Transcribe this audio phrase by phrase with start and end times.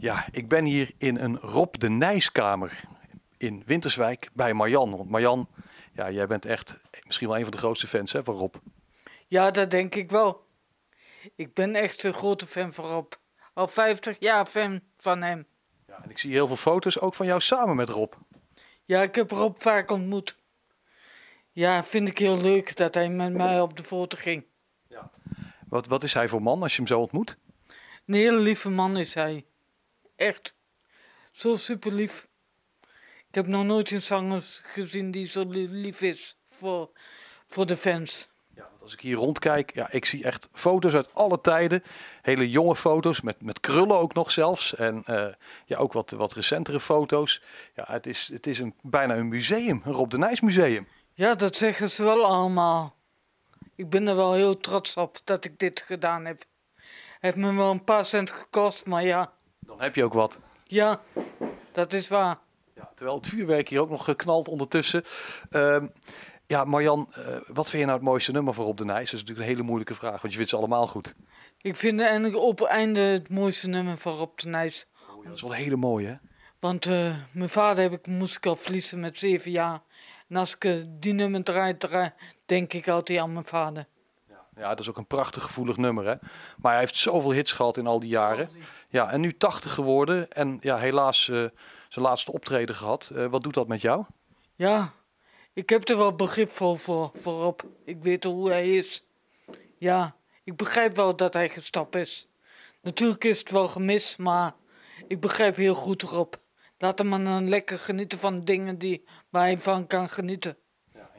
[0.00, 2.80] Ja, ik ben hier in een Rob de Nijskamer
[3.36, 4.96] in Winterswijk bij Marjan.
[4.96, 5.48] Want Marjan,
[5.92, 8.54] ja, jij bent echt misschien wel een van de grootste fans hè, van Rob.
[9.26, 10.46] Ja, dat denk ik wel.
[11.36, 13.12] Ik ben echt een grote fan van Rob.
[13.54, 15.46] Al 50 jaar fan van hem.
[15.86, 18.12] Ja, en ik zie heel veel foto's ook van jou samen met Rob.
[18.84, 20.38] Ja, ik heb Rob vaak ontmoet.
[21.52, 24.44] Ja, vind ik heel leuk dat hij met mij op de foto ging.
[25.68, 27.36] Wat, wat is hij voor man als je hem zo ontmoet?
[28.06, 29.44] Een hele lieve man is hij.
[30.20, 30.54] Echt.
[31.32, 32.28] Zo super lief.
[33.28, 36.90] Ik heb nog nooit een zanger gezien die zo li- lief is voor,
[37.46, 38.28] voor de fans.
[38.54, 41.82] Ja, want als ik hier rondkijk, ja, ik zie echt foto's uit alle tijden.
[42.22, 44.74] Hele jonge foto's, met, met krullen ook nog zelfs.
[44.74, 45.26] En eh,
[45.64, 47.42] ja, ook wat, wat recentere foto's.
[47.74, 50.88] Ja, het is, het is een, bijna een museum, een Rob de Nijs museum.
[51.14, 52.94] Ja, dat zeggen ze wel allemaal.
[53.74, 56.44] Ik ben er wel heel trots op dat ik dit gedaan heb.
[57.20, 59.32] Heeft me wel een paar cent gekost, maar ja,
[59.70, 60.40] Dan heb je ook wat.
[60.64, 61.00] ja,
[61.72, 62.38] dat is waar.
[62.74, 65.04] Ja, terwijl het vuurwerk hier ook nog geknald ondertussen.
[65.50, 65.86] Ehm,
[66.46, 69.10] ja, Marjan, eh, wat vind je nou het mooiste nummer voor Rob de Nijs?
[69.10, 71.14] Dat is natuurlijk een hele moeilijke vraag, want je vindt ze allemaal goed.
[71.60, 74.86] Ik vind eindelijk op einde het mooiste nummer van Rob de Nijs.
[75.16, 76.14] Oh, dat is wel een hele mooie, hè?
[76.60, 79.82] Want eh, mijn vader heb ik, moest ik al verliezen met zeven jaar.
[80.28, 82.12] En als ik eh, die nummer draai, draai,
[82.46, 83.86] denk ik altijd aan mijn vader.
[84.60, 86.14] Ja, dat is ook een prachtig gevoelig nummer, hè?
[86.56, 88.50] Maar hij heeft zoveel hits gehad in al die jaren.
[88.88, 91.44] Ja, en nu 80 geworden en ja, helaas eh,
[91.88, 93.10] zijn laatste optreden gehad.
[93.14, 94.04] Eh, wat doet dat met jou?
[94.54, 94.92] Ja,
[95.52, 97.54] ik heb er wel begrip voor, voor.
[97.84, 99.04] Ik weet hoe hij is.
[99.78, 102.28] Ja, ik begrijp wel dat hij gestapt is.
[102.82, 104.54] Natuurlijk is het wel gemist, maar
[105.06, 106.34] ik begrijp heel goed Rob.
[106.78, 110.56] Laat hem dan lekker genieten van dingen die, waar hij van kan genieten.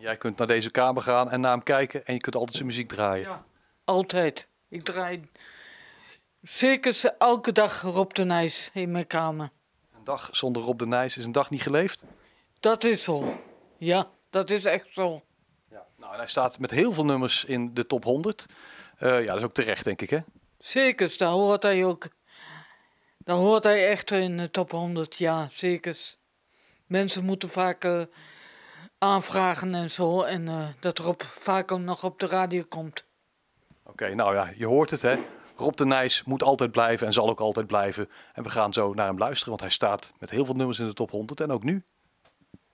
[0.00, 2.66] Jij kunt naar deze kamer gaan en naar hem kijken en je kunt altijd zijn
[2.68, 3.28] muziek draaien.
[3.28, 3.44] Ja.
[3.84, 4.48] Altijd.
[4.68, 5.28] Ik draai
[6.42, 9.50] zeker ze- elke dag Rob de Nijs in mijn kamer.
[9.96, 12.04] Een dag zonder Rob de Nijs is een dag niet geleefd.
[12.60, 13.40] Dat is zo.
[13.78, 15.22] Ja, dat is echt zo.
[15.70, 15.86] Ja.
[15.96, 18.46] Nou, en hij staat met heel veel nummers in de top 100.
[18.96, 20.18] Eh, ja, dat is ook terecht, denk ik, hè?
[20.58, 22.08] Zeker, daar hoort hij ook.
[23.18, 25.96] Daar hoort hij echt in de top 100, ja, zeker.
[26.86, 27.84] Mensen moeten vaak
[29.00, 30.22] aanvragen en zo.
[30.22, 33.04] En eh, dat Rob vaak ook nog op de radio komt.
[33.82, 35.18] Oké, nou ja, je hoort het, hè?
[35.56, 38.08] Rob de Nijs moet altijd blijven en zal ook altijd blijven.
[38.32, 40.86] En we gaan zo naar hem luisteren, want hij staat met heel veel nummers in
[40.86, 41.84] de top 100 en ook nu.